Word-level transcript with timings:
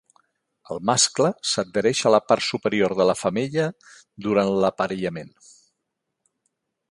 El 0.75 0.79
mascle 0.89 1.29
s'adhereix 1.49 2.01
a 2.09 2.11
la 2.15 2.21
part 2.31 2.45
superior 2.45 2.97
de 3.01 3.07
la 3.09 3.15
femella 3.21 3.67
durant 4.29 4.51
l'aparellament. 4.65 5.33